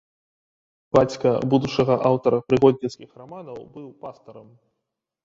[0.97, 4.49] Бацька будучага аўтара прыгодніцкіх раманаў быў пастарам.